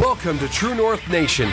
[0.00, 1.52] Welcome to True North Nation.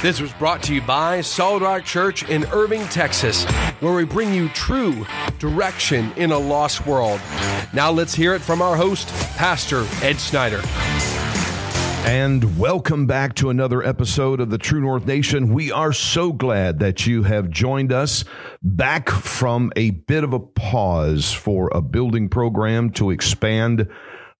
[0.00, 3.44] This was brought to you by Solid Rock Church in Irving, Texas,
[3.80, 5.04] where we bring you true
[5.38, 7.20] direction in a lost world.
[7.74, 10.62] Now let's hear it from our host, Pastor Ed Snyder.
[12.06, 15.52] And welcome back to another episode of the True North Nation.
[15.52, 18.24] We are so glad that you have joined us
[18.62, 23.86] back from a bit of a pause for a building program to expand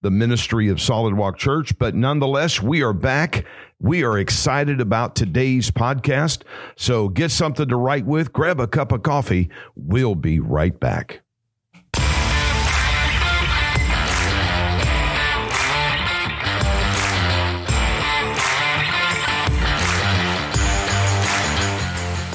[0.03, 1.77] the ministry of Solid Rock Church.
[1.79, 3.47] But nonetheless, we are back.
[3.81, 6.43] We are excited about today's podcast.
[6.77, 9.49] So get something to write with, grab a cup of coffee.
[9.75, 11.23] We'll be right back.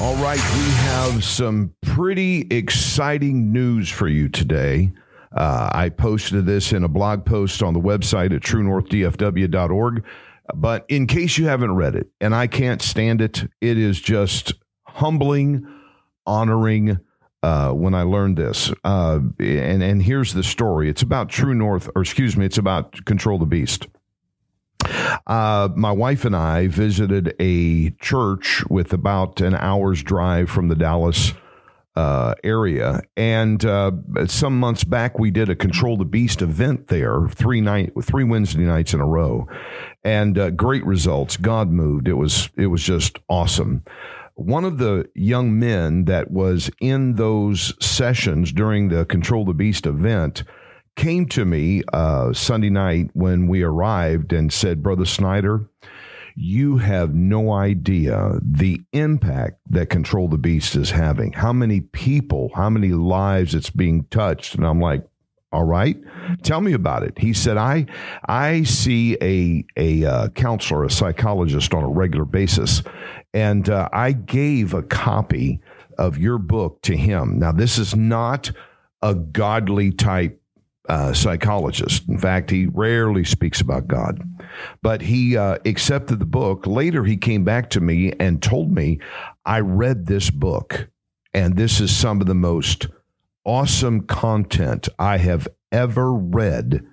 [0.00, 4.90] All right, we have some pretty exciting news for you today.
[5.32, 10.04] Uh, I posted this in a blog post on the website at truenorthdfw.org.
[10.54, 14.52] But in case you haven't read it, and I can't stand it, it is just
[14.86, 15.66] humbling,
[16.26, 16.98] honoring.
[17.40, 20.88] Uh, when I learned this, uh, and and here's the story.
[20.88, 23.86] It's about True North, or excuse me, it's about Control the Beast.
[25.26, 30.74] Uh, my wife and I visited a church with about an hour's drive from the
[30.74, 31.32] Dallas
[31.98, 33.00] uh, area.
[33.16, 33.90] And uh,
[34.28, 38.62] some months back, we did a Control the Beast event there, three night, three Wednesday
[38.62, 39.48] nights in a row,
[40.04, 41.36] and uh, great results.
[41.36, 42.06] God moved.
[42.06, 43.82] It was it was just awesome.
[44.36, 49.84] One of the young men that was in those sessions during the Control the Beast
[49.84, 50.44] event
[50.94, 55.68] came to me uh, Sunday night when we arrived and said, "Brother Snyder."
[56.40, 61.32] You have no idea the impact that Control the Beast is having.
[61.32, 64.54] How many people, how many lives it's being touched.
[64.54, 65.04] And I'm like,
[65.50, 65.96] all right,
[66.42, 67.18] tell me about it.
[67.18, 67.86] He said, I
[68.28, 72.82] I see a a uh, counselor, a psychologist on a regular basis,
[73.34, 75.60] and uh, I gave a copy
[75.96, 77.38] of your book to him.
[77.38, 78.52] Now, this is not
[79.02, 80.37] a godly type
[80.88, 82.08] uh, psychologist.
[82.08, 84.22] In fact, he rarely speaks about God.
[84.82, 86.66] But he uh, accepted the book.
[86.66, 88.98] Later, he came back to me and told me,
[89.44, 90.88] I read this book,
[91.34, 92.86] and this is some of the most
[93.44, 96.84] awesome content I have ever read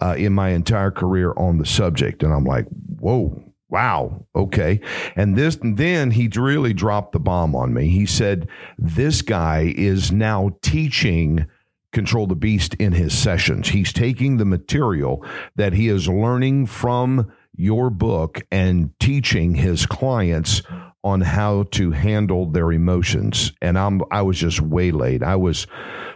[0.00, 2.22] uh, in my entire career on the subject.
[2.22, 2.66] And I'm like,
[2.98, 3.42] whoa.
[3.68, 4.24] Wow.
[4.34, 4.80] Okay.
[5.16, 7.88] And this, then he really dropped the bomb on me.
[7.88, 8.48] He said,
[8.78, 11.46] This guy is now teaching
[11.96, 13.70] Control the Beast in his sessions.
[13.70, 15.24] He's taking the material
[15.54, 20.60] that he is learning from your book and teaching his clients
[21.02, 23.52] on how to handle their emotions.
[23.62, 25.22] And I'm I was just waylaid.
[25.22, 25.66] I was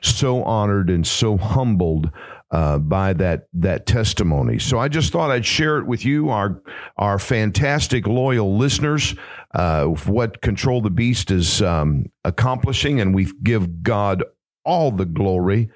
[0.02, 2.10] so honored and so humbled
[2.50, 4.58] uh, by that that testimony.
[4.58, 6.60] So I just thought I'd share it with you, our
[6.98, 9.14] our fantastic loyal listeners,
[9.54, 14.24] uh, what Control the Beast is um, accomplishing, and we give God
[14.64, 15.70] all the glory.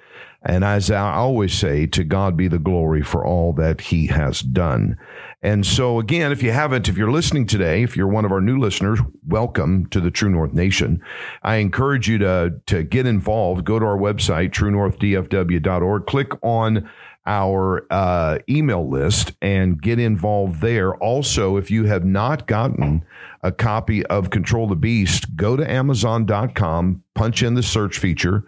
[0.47, 4.41] And as I always say, to God be the glory for all that he has
[4.41, 4.95] done.
[5.41, 8.41] And so, again, if you haven't, if you're listening today, if you're one of our
[8.41, 11.01] new listeners, welcome to the True North Nation.
[11.41, 13.65] I encourage you to, to get involved.
[13.65, 16.89] Go to our website, truenorthdfw.org, click on
[17.25, 20.95] our uh, email list and get involved there.
[20.97, 23.03] Also, if you have not gotten
[23.41, 28.45] a copy of Control the Beast, go to Amazon.com, punch in the search feature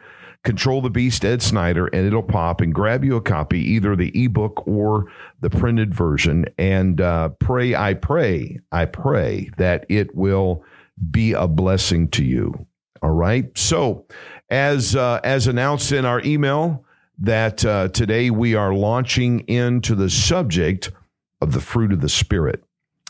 [0.47, 4.13] Control the Beast, Ed Snyder, and it'll pop and grab you a copy, either the
[4.23, 6.45] ebook or the printed version.
[6.57, 10.63] And uh, pray, I pray, I pray that it will
[11.11, 12.65] be a blessing to you.
[13.03, 13.45] All right.
[13.57, 14.05] So,
[14.49, 16.85] as uh, as announced in our email,
[17.19, 20.93] that uh, today we are launching into the subject
[21.41, 22.63] of the fruit of the Spirit.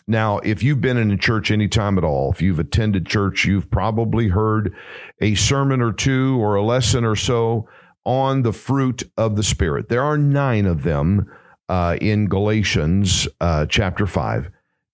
[0.08, 3.44] Now, if you've been in a church any time at all, if you've attended church,
[3.44, 4.74] you've probably heard
[5.22, 7.68] a sermon or two or a lesson or so
[8.06, 9.90] on the fruit of the Spirit.
[9.90, 11.30] There are nine of them
[11.68, 14.50] uh, in Galatians uh, chapter 5.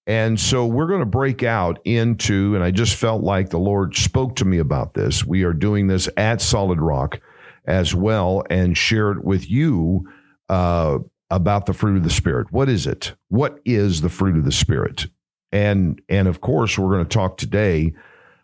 [0.07, 3.95] And so we're going to break out into, and I just felt like the Lord
[3.95, 5.23] spoke to me about this.
[5.23, 7.19] We are doing this at Solid Rock
[7.65, 10.09] as well and share it with you
[10.49, 10.99] uh,
[11.29, 12.51] about the fruit of the spirit.
[12.51, 13.13] What is it?
[13.29, 15.07] What is the fruit of the spirit?
[15.51, 17.93] And and of course, we're going to talk today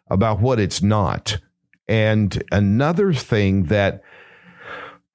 [0.09, 1.37] about what it's not.
[1.87, 4.03] And another thing that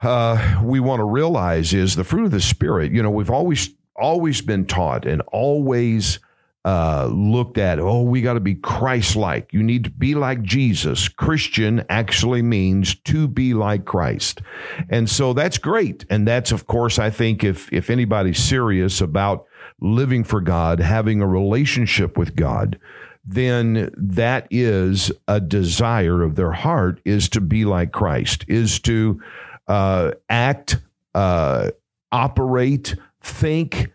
[0.01, 2.93] uh, we want to realize is the fruit of the spirit.
[2.93, 6.19] You know, we've always always been taught and always
[6.65, 9.53] uh, looked at, oh, we got to be Christ like.
[9.53, 11.09] You need to be like Jesus.
[11.09, 14.41] Christian actually means to be like Christ.
[14.89, 16.07] And so that's great.
[16.09, 19.47] And that's, of course, I think if, if anybody's serious about
[19.81, 22.79] living for God, having a relationship with God,
[23.27, 29.21] then that is a desire of their heart is to be like Christ, is to
[29.67, 30.79] uh, act,
[31.15, 31.71] uh,
[32.13, 33.91] operate, think,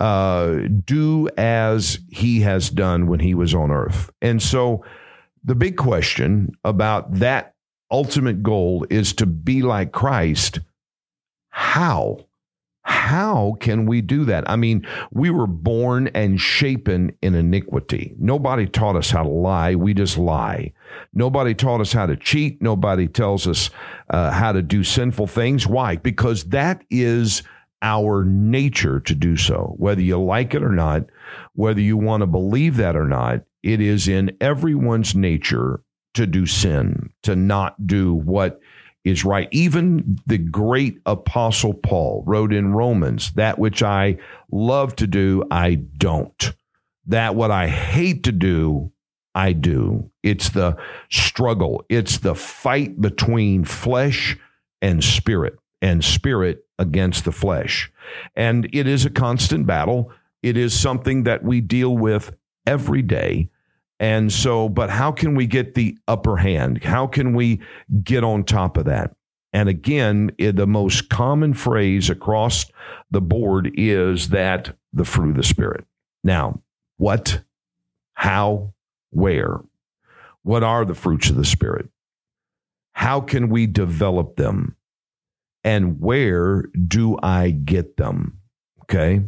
[0.00, 4.10] uh, do as he has done when he was on earth.
[4.20, 4.84] And so
[5.44, 7.54] the big question about that
[7.90, 10.60] ultimate goal is to be like Christ.
[11.50, 12.18] How?
[12.86, 14.48] How can we do that?
[14.48, 18.14] I mean, we were born and shapen in iniquity.
[18.18, 19.74] Nobody taught us how to lie.
[19.74, 20.72] We just lie.
[21.14, 22.60] Nobody taught us how to cheat.
[22.60, 23.70] Nobody tells us
[24.10, 25.66] uh, how to do sinful things.
[25.66, 25.96] Why?
[25.96, 27.42] Because that is
[27.84, 29.74] our nature to do so.
[29.76, 31.04] Whether you like it or not,
[31.52, 35.80] whether you want to believe that or not, it is in everyone's nature
[36.14, 38.60] to do sin, to not do what
[39.04, 39.48] is right.
[39.52, 44.16] Even the great apostle Paul wrote in Romans, that which I
[44.50, 46.52] love to do, I don't.
[47.06, 48.92] That what I hate to do,
[49.34, 50.10] I do.
[50.22, 50.78] It's the
[51.10, 54.38] struggle, it's the fight between flesh
[54.80, 57.90] and spirit, and spirit against the flesh.
[58.34, 60.12] And it is a constant battle.
[60.42, 62.36] It is something that we deal with
[62.66, 63.48] every day.
[64.00, 66.82] And so, but how can we get the upper hand?
[66.82, 67.60] How can we
[68.02, 69.14] get on top of that?
[69.52, 72.66] And again, eh, the most common phrase across
[73.10, 75.84] the board is that the fruit of the Spirit.
[76.24, 76.60] Now,
[76.96, 77.40] what,
[78.14, 78.74] how,
[79.10, 79.60] where?
[80.42, 81.88] What are the fruits of the Spirit?
[82.92, 84.76] How can we develop them?
[85.64, 88.40] And where do I get them?
[88.82, 89.22] Okay.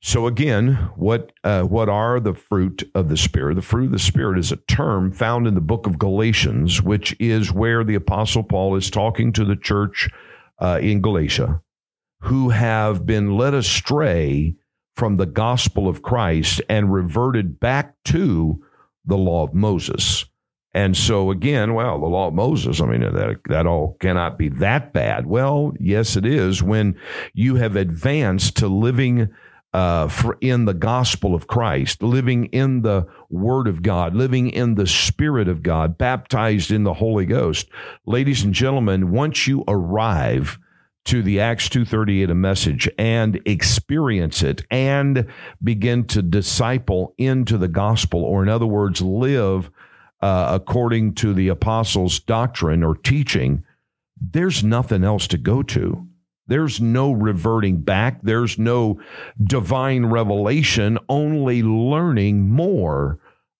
[0.00, 3.56] So again, what uh, what are the fruit of the spirit?
[3.56, 7.16] The fruit of the spirit is a term found in the book of Galatians, which
[7.18, 10.08] is where the apostle Paul is talking to the church
[10.60, 11.60] uh, in Galatia,
[12.22, 14.54] who have been led astray
[14.96, 18.62] from the gospel of Christ and reverted back to
[19.04, 20.24] the law of Moses.
[20.78, 24.48] And so again, well, the law of Moses, I mean, that, that all cannot be
[24.48, 25.26] that bad.
[25.26, 26.96] Well, yes, it is when
[27.34, 29.28] you have advanced to living
[29.74, 30.08] uh,
[30.40, 35.48] in the gospel of Christ, living in the Word of God, living in the Spirit
[35.48, 37.68] of God, baptized in the Holy Ghost.
[38.06, 40.60] Ladies and gentlemen, once you arrive
[41.06, 45.26] to the Acts 238 a message and experience it and
[45.60, 49.72] begin to disciple into the gospel, or in other words, live
[50.20, 53.64] uh, according to the apostles' doctrine or teaching,
[54.20, 56.06] there's nothing else to go to.
[56.46, 58.20] There's no reverting back.
[58.22, 59.00] There's no
[59.42, 63.18] divine revelation, only learning more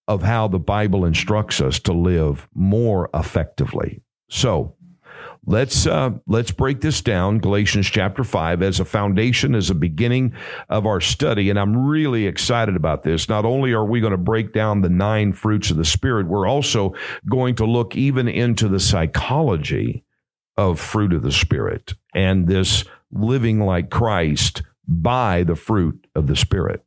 [0.09, 4.01] of how the Bible instructs us to live more effectively.
[4.31, 4.75] So,
[5.49, 7.39] Let's uh, let's break this down.
[7.39, 10.35] Galatians chapter five as a foundation, as a beginning
[10.69, 13.31] of our study, and I'm really excited about this.
[13.31, 16.47] Not only are we going to break down the nine fruits of the spirit, we're
[16.47, 16.95] also
[17.31, 20.05] going to look even into the psychology
[20.59, 26.37] of fruit of the spirit and this living like Christ by the fruit of the
[26.37, 26.85] spirit.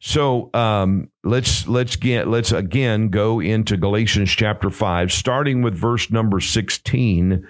[0.00, 6.10] So um, let's let's get let's again go into Galatians chapter five, starting with verse
[6.10, 7.46] number sixteen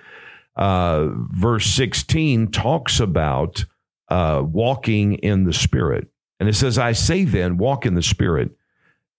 [0.56, 3.64] uh, verse 16 talks about
[4.08, 6.08] uh, walking in the Spirit.
[6.38, 8.50] And it says, I say then, walk in the Spirit,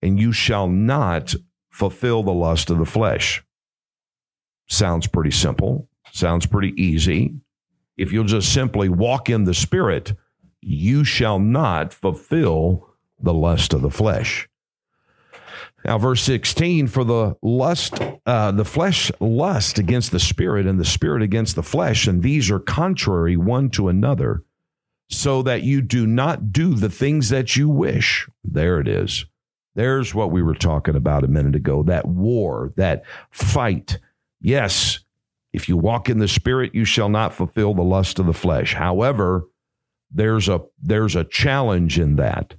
[0.02, 1.34] and you shall not
[1.70, 3.44] fulfill the lust of the flesh.
[4.68, 7.36] Sounds pretty simple, sounds pretty easy.
[7.98, 10.14] If you'll just simply walk in the Spirit,
[10.62, 14.48] you shall not fulfill the lust of the flesh.
[15.88, 20.84] Now, verse 16, for the lust, uh, the flesh lust against the spirit, and the
[20.84, 24.44] spirit against the flesh, and these are contrary one to another,
[25.10, 28.28] so that you do not do the things that you wish.
[28.44, 29.24] There it is.
[29.76, 33.98] There's what we were talking about a minute ago that war, that fight.
[34.42, 35.00] Yes,
[35.54, 38.74] if you walk in the spirit, you shall not fulfill the lust of the flesh.
[38.74, 39.46] However,
[40.12, 42.56] there's a there's a challenge in that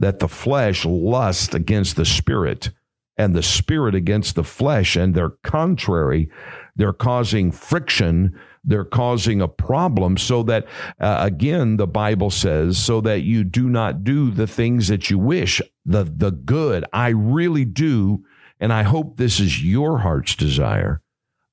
[0.00, 2.70] that the flesh lusts against the spirit
[3.16, 6.30] and the spirit against the flesh, and they're contrary.
[6.74, 8.38] They're causing friction.
[8.64, 10.66] They're causing a problem so that,
[10.98, 15.18] uh, again, the Bible says, so that you do not do the things that you
[15.18, 16.84] wish, the, the good.
[16.92, 18.24] I really do.
[18.58, 21.02] And I hope this is your heart's desire.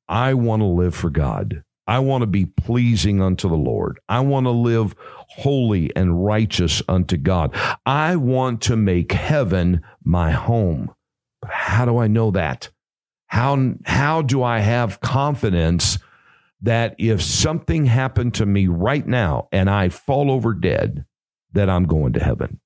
[0.07, 1.63] I want to live for God.
[1.87, 3.99] I want to be pleasing unto the Lord.
[4.09, 4.95] I want to live
[5.29, 7.55] holy and righteous unto God.
[7.85, 10.93] I want to make heaven my home.
[11.41, 12.69] But how do I know that?
[13.27, 15.99] How, how do I have confidence
[16.61, 21.05] that if something happened to me right now and I fall over dead,
[21.53, 22.59] that I'm going to heaven?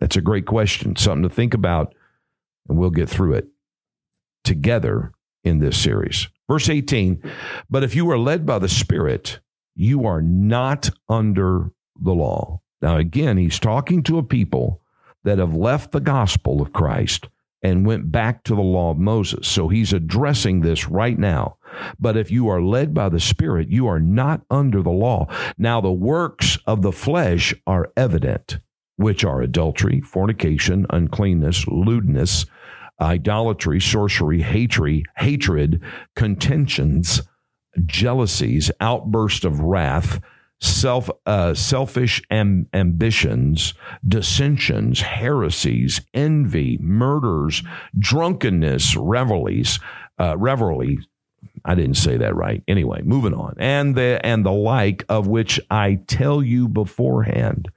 [0.00, 1.94] That's a great question, something to think about,
[2.68, 3.48] and we'll get through it
[4.44, 5.12] together
[5.44, 6.28] in this series.
[6.50, 7.22] Verse 18,
[7.70, 9.38] but if you are led by the Spirit,
[9.76, 12.60] you are not under the law.
[12.82, 14.80] Now, again, he's talking to a people
[15.22, 17.28] that have left the gospel of Christ
[17.62, 19.46] and went back to the law of Moses.
[19.46, 21.56] So he's addressing this right now.
[22.00, 25.28] But if you are led by the Spirit, you are not under the law.
[25.56, 28.58] Now, the works of the flesh are evident,
[28.96, 32.44] which are adultery, fornication, uncleanness, lewdness,
[33.00, 35.82] idolatry, sorcery, hatred, hatred,
[36.14, 37.22] contentions,
[37.86, 40.20] jealousies, outburst of wrath,
[40.60, 43.74] self uh, selfish am- ambitions,
[44.06, 47.62] dissensions, heresies, envy, murders,
[47.98, 49.80] drunkenness, revelries,
[50.18, 50.98] uh, revelry.
[51.64, 52.62] I didn't say that right.
[52.68, 53.54] Anyway, moving on.
[53.58, 57.68] And the and the like of which I tell you beforehand,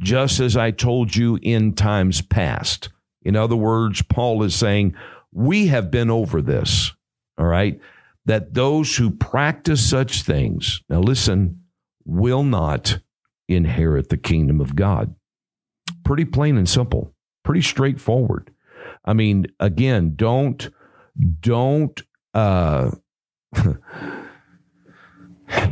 [0.00, 2.88] just as I told you in times past
[3.22, 4.94] in other words, Paul is saying,
[5.32, 6.92] we have been over this,
[7.38, 7.80] all right?
[8.26, 11.62] That those who practice such things, now listen,
[12.04, 12.98] will not
[13.48, 15.14] inherit the kingdom of God.
[16.04, 18.50] Pretty plain and simple, pretty straightforward.
[19.04, 20.68] I mean, again, don't,
[21.40, 22.00] don't,
[22.34, 22.90] uh,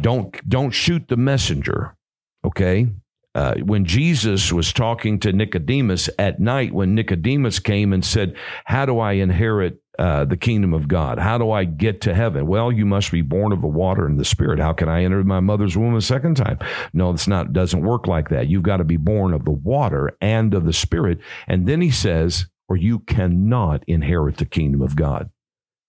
[0.01, 1.97] don't, don't shoot the messenger,
[2.45, 2.89] okay?
[3.35, 8.87] Uh, when Jesus was talking to Nicodemus at night, when Nicodemus came and said, How
[8.87, 11.19] do I inherit uh, the kingdom of God?
[11.19, 12.47] How do I get to heaven?
[12.47, 14.59] Well, you must be born of the water and the spirit.
[14.59, 16.59] How can I enter my mother's womb a second time?
[16.93, 18.49] No, it's not, doesn't work like that.
[18.49, 21.19] You've got to be born of the water and of the spirit.
[21.47, 25.31] And then he says, or you cannot inherit the kingdom of God.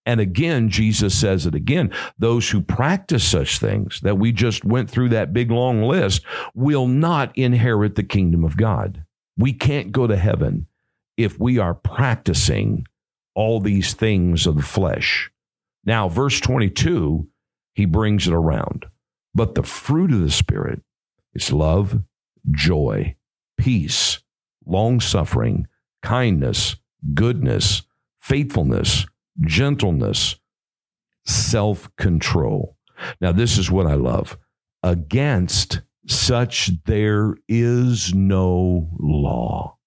[0.09, 4.89] And again, Jesus says it again those who practice such things that we just went
[4.89, 6.23] through that big long list
[6.55, 9.03] will not inherit the kingdom of God.
[9.37, 10.65] We can't go to heaven
[11.15, 12.87] if we are practicing
[13.35, 15.29] all these things of the flesh.
[15.85, 17.27] Now, verse 22,
[17.75, 18.87] he brings it around.
[19.35, 20.81] But the fruit of the Spirit
[21.35, 22.01] is love,
[22.49, 23.15] joy,
[23.59, 24.17] peace,
[24.65, 25.67] long suffering,
[26.01, 26.77] kindness,
[27.13, 27.83] goodness,
[28.19, 29.05] faithfulness
[29.41, 30.35] gentleness,
[31.25, 32.75] self control.
[33.21, 34.37] Now, this is what I love.
[34.83, 39.77] Against such there is no law.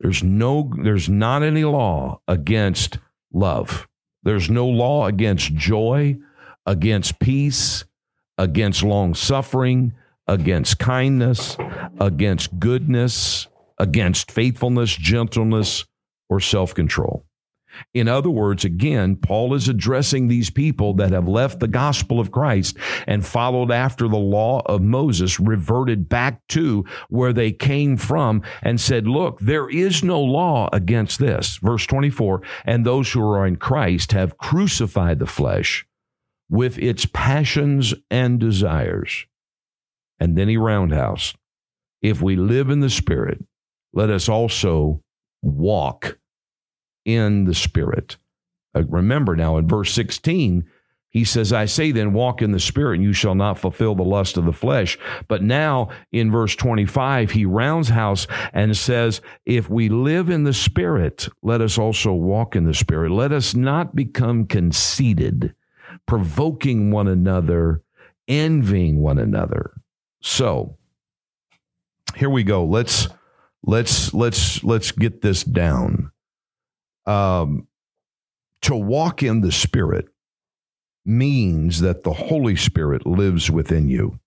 [0.00, 2.98] There's no there's not any law against
[3.32, 3.86] love.
[4.22, 6.18] There's no law against joy,
[6.66, 7.84] against peace,
[8.38, 9.94] against long suffering,
[10.26, 11.56] against kindness,
[11.98, 13.46] against goodness,
[13.78, 15.84] against faithfulness, gentleness,
[16.30, 17.26] or self control.
[17.94, 22.32] In other words, again, Paul is addressing these people that have left the gospel of
[22.32, 28.42] Christ and followed after the law of Moses, reverted back to where they came from,
[28.62, 31.58] and said, Look, there is no law against this.
[31.58, 35.86] Verse 24, and those who are in Christ have crucified the flesh
[36.48, 39.26] with its passions and desires.
[40.18, 41.34] And then he roundhouse.
[42.02, 43.42] If we live in the Spirit,
[43.92, 45.00] let us also
[45.42, 46.18] walk
[47.14, 48.16] in the Spirit.
[48.74, 50.64] Uh, remember now in verse 16,
[51.10, 54.04] he says, I say then, walk in the Spirit, and you shall not fulfill the
[54.04, 54.96] lust of the flesh.
[55.26, 60.54] But now in verse 25, he rounds house and says, If we live in the
[60.54, 63.10] Spirit, let us also walk in the Spirit.
[63.10, 65.52] Let us not become conceited,
[66.06, 67.82] provoking one another,
[68.28, 69.72] envying one another.
[70.22, 70.76] So
[72.14, 72.64] here we go.
[72.64, 73.08] Let's
[73.64, 76.12] let's let's let's get this down
[77.06, 77.66] um,
[78.62, 80.08] to walk in the Spirit
[81.04, 84.18] means that the Holy Spirit lives within you.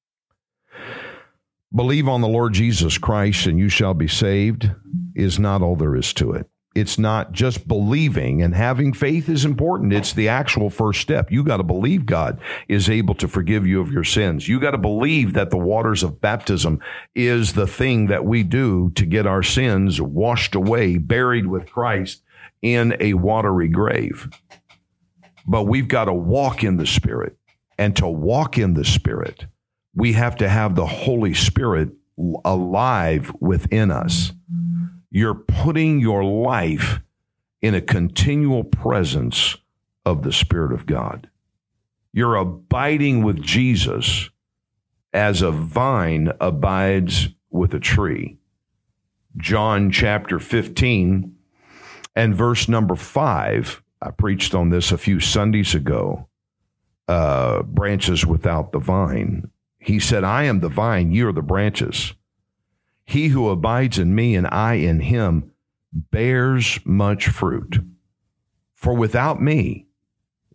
[1.73, 4.69] Believe on the Lord Jesus Christ and you shall be saved
[5.15, 6.47] is not all there is to it.
[6.75, 9.93] It's not just believing and having faith is important.
[9.93, 11.31] It's the actual first step.
[11.31, 14.47] You got to believe God is able to forgive you of your sins.
[14.47, 16.79] You got to believe that the waters of baptism
[17.13, 22.23] is the thing that we do to get our sins washed away, buried with Christ,
[22.63, 24.27] in a watery grave.
[25.45, 27.37] But we've got to walk in the Spirit.
[27.77, 29.45] And to walk in the Spirit,
[29.93, 31.89] we have to have the Holy Spirit
[32.45, 34.31] alive within us.
[35.11, 37.01] You're putting your life
[37.61, 39.57] in a continual presence
[40.05, 41.29] of the Spirit of God.
[42.13, 44.29] You're abiding with Jesus
[45.13, 48.37] as a vine abides with a tree.
[49.37, 51.35] John chapter 15
[52.15, 56.27] and verse number five, I preached on this a few Sundays ago
[57.07, 59.49] uh, branches without the vine.
[59.79, 62.13] He said, I am the vine, you are the branches.
[63.05, 65.51] He who abides in me and I in him
[65.91, 67.79] bears much fruit.
[68.75, 69.87] For without me,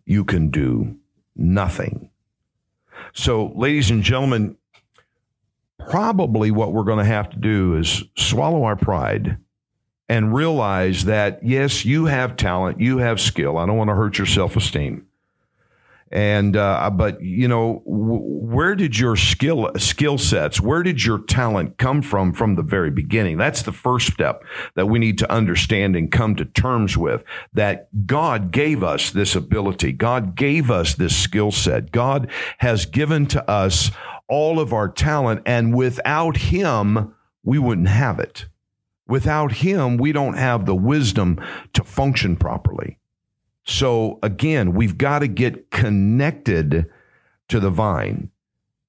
[0.05, 0.97] you can do
[1.35, 2.09] nothing.
[3.13, 4.57] So, ladies and gentlemen,
[5.77, 9.37] probably what we're going to have to do is swallow our pride
[10.09, 13.57] and realize that, yes, you have talent, you have skill.
[13.57, 15.05] I don't want to hurt your self esteem.
[16.11, 21.19] And uh, but you know, w- where did your skill skill sets, where did your
[21.19, 23.37] talent come from from the very beginning?
[23.37, 27.23] That's the first step that we need to understand and come to terms with.
[27.53, 29.91] That God gave us this ability.
[29.91, 31.91] God gave us this skill set.
[31.91, 33.91] God has given to us
[34.27, 37.13] all of our talent, and without Him,
[37.43, 38.45] we wouldn't have it.
[39.09, 41.41] Without Him, we don't have the wisdom
[41.73, 42.99] to function properly.
[43.65, 46.85] So again, we've got to get connected
[47.49, 48.29] to the vine.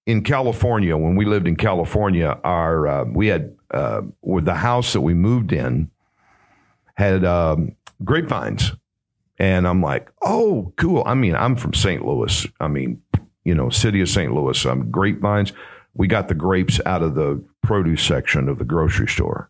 [0.07, 5.03] In California, when we lived in California, our uh, we had uh, the house that
[5.03, 5.91] we moved in
[6.95, 8.73] had um, grapevines,
[9.39, 11.03] and I'm like, oh, cool.
[11.07, 12.05] I mean, I'm from St.
[12.05, 12.47] Louis.
[12.59, 13.03] I mean,
[13.45, 14.35] you know, city of St.
[14.35, 14.67] Louis.
[14.67, 15.53] Um, grapevines.
[15.95, 19.50] We got the grapes out of the produce section of the grocery store.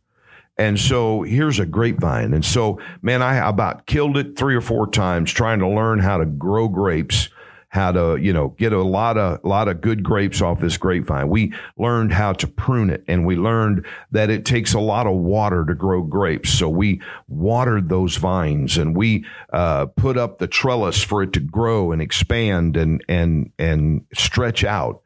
[0.60, 2.34] And so here's a grapevine.
[2.34, 6.18] And so, man, I about killed it three or four times trying to learn how
[6.18, 7.30] to grow grapes,
[7.70, 11.30] how to, you know, get a lot of, lot of good grapes off this grapevine.
[11.30, 15.16] We learned how to prune it and we learned that it takes a lot of
[15.16, 16.50] water to grow grapes.
[16.50, 19.24] So we watered those vines and we,
[19.54, 24.62] uh, put up the trellis for it to grow and expand and, and, and stretch
[24.62, 25.00] out.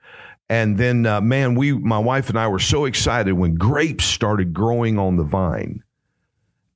[0.49, 4.53] And then, uh, man, we, my wife and I were so excited when grapes started
[4.53, 5.83] growing on the vine.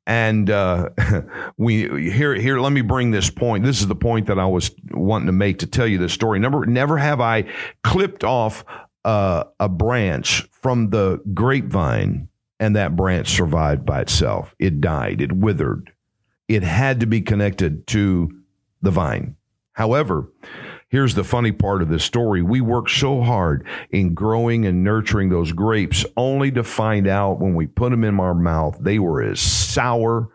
[0.06, 0.88] And uh,
[1.58, 2.60] we here here.
[2.60, 3.62] Let me bring this point.
[3.62, 6.38] This is the point that I was wanting to make to tell you this story.
[6.38, 7.44] Never never have I
[7.84, 8.64] clipped off
[9.04, 14.54] uh, a branch from the grapevine, and that branch survived by itself.
[14.58, 15.20] It died.
[15.20, 15.92] It withered.
[16.48, 18.31] It had to be connected to
[18.81, 19.37] the vine.
[19.72, 20.26] However,
[20.90, 22.40] Here's the funny part of this story.
[22.40, 27.55] We worked so hard in growing and nurturing those grapes only to find out when
[27.55, 30.31] we put them in our mouth, they were as sour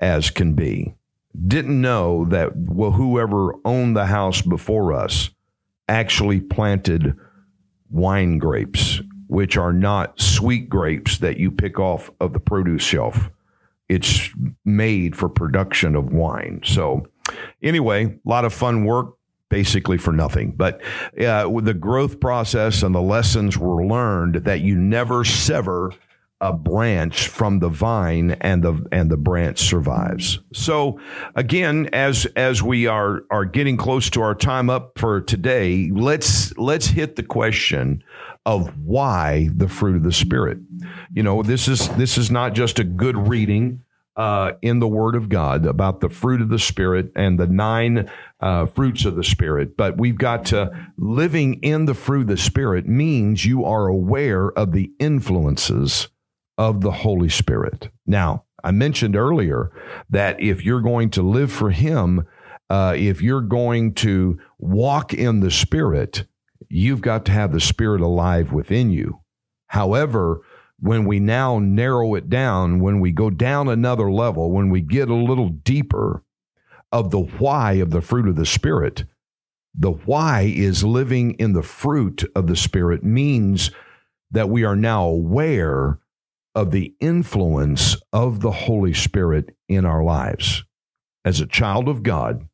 [0.00, 0.94] as can be.
[1.46, 5.30] Didn't know that well, whoever owned the house before us
[5.88, 7.16] actually planted
[7.90, 13.30] wine grapes, which are not sweet grapes that you pick off of the produce shelf.
[13.88, 14.30] It's
[14.64, 16.62] made for production of wine.
[16.64, 17.06] So,
[17.62, 19.14] anyway, a lot of fun work
[19.54, 20.50] basically for nothing.
[20.50, 20.80] But
[21.16, 25.92] uh, with the growth process and the lessons were learned that you never sever
[26.40, 30.40] a branch from the vine and the and the branch survives.
[30.52, 31.00] So
[31.36, 36.52] again as as we are are getting close to our time up for today, let's
[36.58, 38.02] let's hit the question
[38.44, 40.58] of why the fruit of the spirit.
[41.12, 43.83] You know, this is this is not just a good reading
[44.16, 48.10] uh, in the Word of God about the fruit of the Spirit and the nine
[48.40, 49.76] uh, fruits of the Spirit.
[49.76, 54.50] But we've got to living in the fruit of the Spirit means you are aware
[54.52, 56.08] of the influences
[56.56, 57.88] of the Holy Spirit.
[58.06, 59.72] Now, I mentioned earlier
[60.10, 62.26] that if you're going to live for Him,
[62.70, 66.24] uh, if you're going to walk in the Spirit,
[66.68, 69.20] you've got to have the Spirit alive within you.
[69.66, 70.40] However,
[70.80, 75.08] when we now narrow it down, when we go down another level, when we get
[75.08, 76.22] a little deeper
[76.92, 79.04] of the why of the fruit of the Spirit,
[79.74, 83.70] the why is living in the fruit of the Spirit means
[84.30, 85.98] that we are now aware
[86.54, 90.62] of the influence of the Holy Spirit in our lives.
[91.24, 92.46] As a child of God,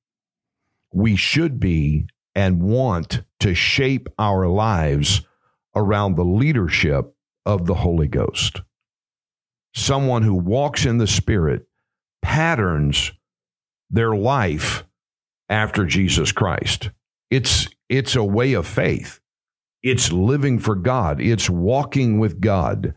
[0.92, 5.22] we should be and want to shape our lives
[5.74, 7.12] around the leadership
[7.46, 8.61] of the Holy Ghost.
[9.74, 11.66] Someone who walks in the Spirit
[12.22, 13.12] patterns
[13.90, 14.85] their life
[15.48, 16.90] after Jesus Christ.
[17.31, 19.20] It's, it's a way of faith.
[19.83, 21.20] It's living for God.
[21.20, 22.94] It's walking with God.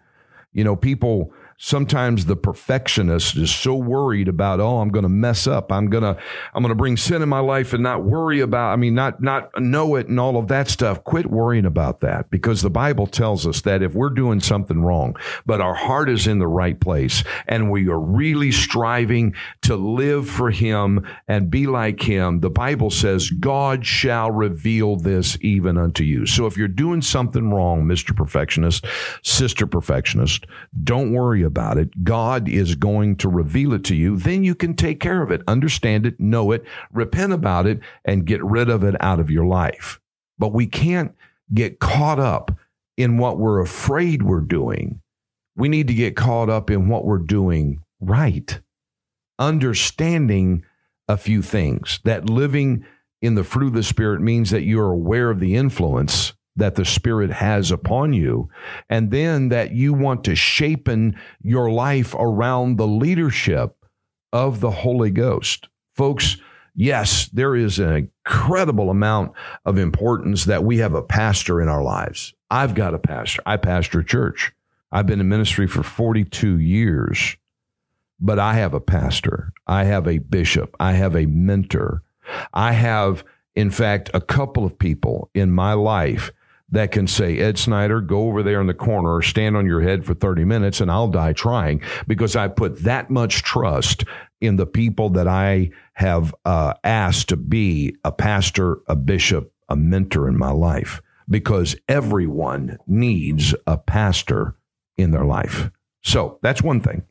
[0.52, 5.48] You know, people sometimes the perfectionist is so worried about oh i'm going to mess
[5.48, 5.72] up.
[5.72, 6.22] I'm going to
[6.54, 9.24] i'm going to bring sin in my life and not worry about i mean not
[9.24, 11.06] not know it and all of that stuff.
[11.06, 15.16] Quit worrying about that because the bible tells us that if we're doing something wrong
[15.46, 20.30] but our heart is in the right place and we are really striving to live
[20.30, 26.04] for him and be like him the bible says god shall reveal this even unto
[26.04, 26.26] you.
[26.26, 28.86] So if you're doing something wrong mr perfectionist
[29.22, 30.46] sister perfectionist
[30.84, 32.04] don't worry about about it.
[32.04, 34.18] God is going to reveal it to you.
[34.18, 38.26] Then you can take care of it, understand it, know it, repent about it, and
[38.26, 40.00] get rid of it out of your life.
[40.40, 41.16] But we can't
[41.54, 42.58] get caught up
[42.98, 45.00] in what we're afraid we're doing.
[45.56, 48.60] We need to get caught up in what we're doing right,
[49.38, 50.66] understanding
[51.08, 52.84] a few things that living
[53.22, 56.86] in the fruit of the Spirit means that you're aware of the influence that the
[56.86, 58.50] Spirit has upon you,
[58.90, 63.76] and then that you want to shapen your life around the leadership
[64.32, 65.68] of the Holy Ghost.
[65.96, 66.38] Folks,
[66.76, 69.34] yes, there is an incredible amount
[69.66, 72.34] of importance that we have a pastor in our lives.
[72.50, 73.42] I've got a pastor.
[73.46, 74.52] I pastor a church.
[74.92, 77.36] I've been in ministry for 42 years,
[78.20, 79.52] but I have a pastor.
[79.66, 80.76] I have a bishop.
[80.80, 82.04] I have a mentor.
[82.54, 83.24] I have,
[83.56, 86.32] in fact, a couple of people in my life
[86.74, 89.82] that can say, Ed Snyder, go over there in the corner or stand on your
[89.82, 94.06] head for 30 minutes and I'll die trying because I put that much trust
[94.42, 99.76] in the people that I have uh, asked to be a pastor, a bishop, a
[99.76, 104.56] mentor in my life because everyone needs a pastor
[104.98, 105.70] in their life.
[106.02, 107.04] So that's one thing.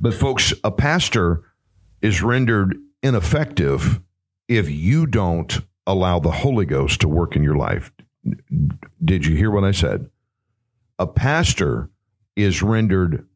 [0.00, 1.42] But, folks, a pastor
[2.00, 4.00] is rendered ineffective
[4.48, 7.92] if you don't allow the Holy Ghost to work in your life.
[9.04, 10.10] Did you hear what I said?
[10.98, 11.90] A pastor
[12.36, 13.26] is rendered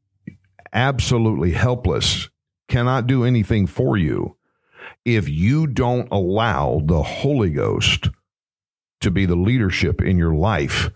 [0.73, 2.29] absolutely helpless,
[2.69, 4.37] cannot do anything for you
[5.05, 8.09] if you don't allow the Holy Ghost
[9.01, 10.91] to be the leadership in your life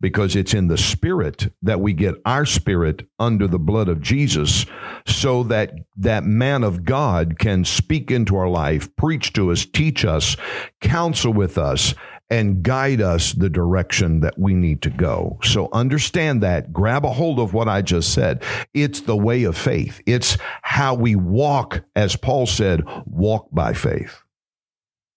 [0.00, 4.66] because it's in the spirit that we get our spirit under the blood of Jesus
[5.06, 10.04] so that that man of God can speak into our life, preach to us, teach
[10.04, 10.36] us,
[10.80, 11.94] counsel with us
[12.32, 15.38] and guide us the direction that we need to go.
[15.42, 18.42] So understand that, grab a hold of what I just said.
[18.72, 20.00] It's the way of faith.
[20.06, 24.22] It's how we walk as Paul said, walk by faith.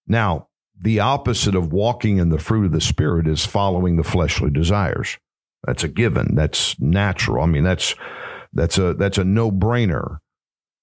[0.06, 0.48] Now,
[0.78, 5.16] the opposite of walking in the fruit of the Spirit is following the fleshly desires.
[5.64, 6.34] That's a given.
[6.34, 7.42] That's natural.
[7.42, 7.94] I mean, that's
[8.52, 10.18] that's a that's a no brainer.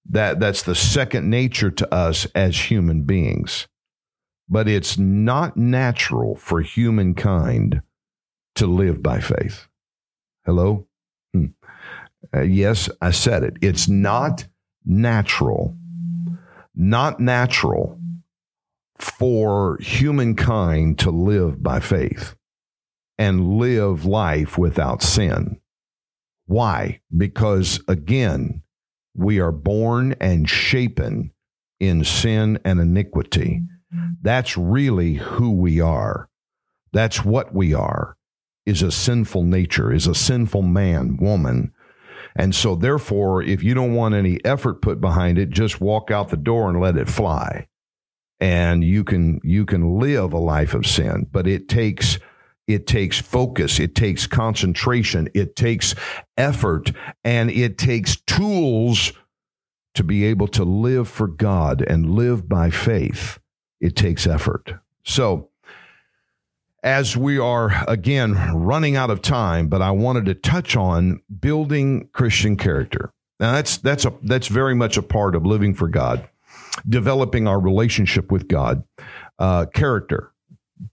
[0.09, 3.67] That that's the second nature to us as human beings.
[4.53, 7.81] But it's not natural for humankind
[8.53, 9.65] to live by faith.
[10.45, 10.85] Hello?
[11.33, 11.47] Hmm.
[12.31, 13.57] Uh, yes, I said it.
[13.63, 14.45] It's not
[14.85, 15.75] natural.
[16.75, 17.99] Not natural
[18.99, 22.35] for humankind to live by faith
[23.17, 25.59] and live life without sin.
[26.45, 27.01] Why?
[27.17, 28.61] Because again,
[29.15, 31.31] we are born and shapen
[31.79, 33.63] in sin and iniquity.
[34.21, 36.29] That's really who we are.
[36.91, 38.15] That's what we are,
[38.65, 41.73] is a sinful nature, is a sinful man, woman.
[42.35, 46.29] And so, therefore, if you don't want any effort put behind it, just walk out
[46.29, 47.67] the door and let it fly
[48.43, 52.19] and you can you can live a life of sin but it takes
[52.67, 55.95] it takes focus it takes concentration it takes
[56.35, 56.91] effort
[57.23, 59.13] and it takes tools
[59.95, 63.39] to be able to live for God and live by faith
[63.83, 65.49] it takes effort so
[66.83, 72.09] as we are again running out of time but I wanted to touch on building
[72.13, 76.27] Christian character now that's that's a that's very much a part of living for God
[76.87, 78.83] developing our relationship with God.
[79.39, 80.31] Uh, character.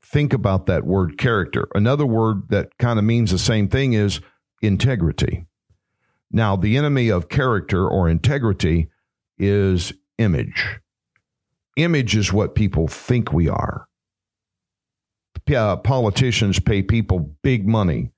[0.03, 1.69] Think about that word character.
[1.75, 4.21] Another word that kind of means the same thing is
[4.63, 5.47] integrity.
[6.31, 8.89] Now, the enemy of character or integrity
[9.39, 10.80] is image.
[11.77, 13.87] Image is what people think we are.
[15.55, 18.11] Uh, politicians pay people big money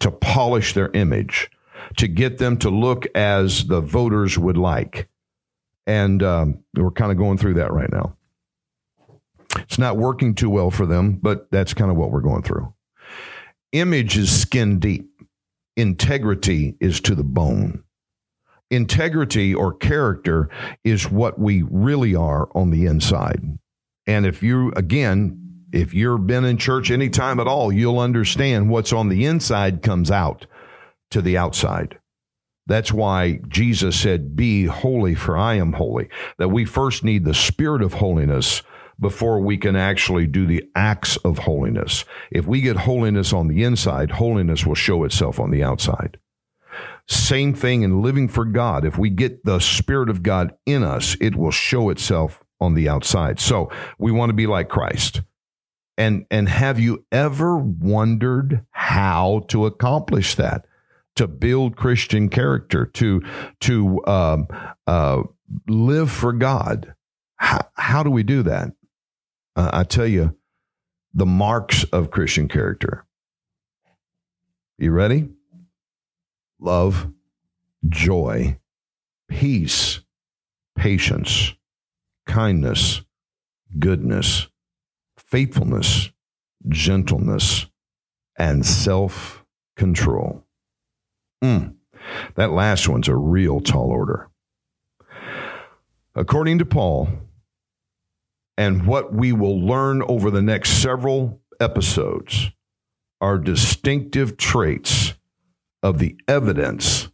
[0.00, 1.50] to polish their image,
[1.96, 5.08] to get them to look as the voters would like.
[5.86, 8.14] And um, we're kind of going through that right now.
[9.58, 12.72] It's not working too well for them, but that's kind of what we're going through.
[13.72, 15.10] Image is skin deep,
[15.76, 17.82] integrity is to the bone.
[18.70, 20.50] Integrity or character
[20.84, 23.42] is what we really are on the inside.
[24.06, 28.70] And if you, again, if you've been in church any time at all, you'll understand
[28.70, 30.46] what's on the inside comes out
[31.10, 31.98] to the outside.
[32.66, 36.08] That's why Jesus said, Be holy, for I am holy.
[36.38, 38.62] That we first need the spirit of holiness
[39.00, 42.04] before we can actually do the acts of holiness.
[42.30, 46.18] If we get holiness on the inside, holiness will show itself on the outside.
[47.08, 48.84] Same thing in living for God.
[48.84, 52.88] If we get the Spirit of God in us, it will show itself on the
[52.88, 53.40] outside.
[53.40, 55.22] So we want to be like Christ.
[55.96, 60.64] And, and have you ever wondered how to accomplish that?
[61.18, 63.22] to build Christian character, to
[63.62, 64.46] to um,
[64.86, 65.24] uh,
[65.66, 66.94] live for God.
[67.34, 68.68] How, how, do we do that?
[69.56, 70.36] Uh, I tell you,
[71.12, 73.04] the marks of Christian character.
[74.78, 75.28] You ready?
[76.60, 77.12] Love,
[77.88, 78.58] joy,
[79.28, 80.00] peace,
[80.76, 81.52] patience,
[82.26, 83.02] kindness,
[83.78, 84.48] goodness,
[85.16, 86.10] faithfulness,
[86.68, 87.66] gentleness,
[88.36, 89.44] and self
[89.76, 90.44] control.
[91.42, 91.76] Mm,
[92.34, 94.28] that last one's a real tall order.
[96.14, 97.08] According to Paul,
[98.56, 102.50] and what we will learn over the next several episodes
[103.20, 105.14] are distinctive traits
[105.82, 107.08] of the evidence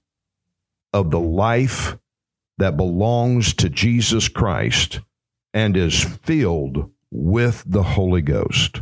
[0.93, 1.97] of the life
[2.59, 5.01] that belongs to Jesus Christ
[5.53, 8.81] and is filled with the Holy Ghost.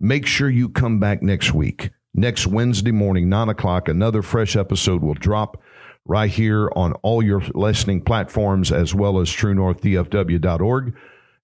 [0.00, 1.90] Make sure you come back next week.
[2.14, 5.62] Next Wednesday morning, 9 o'clock, another fresh episode will drop
[6.04, 10.94] right here on all your listening platforms as well as truenorthdfw.org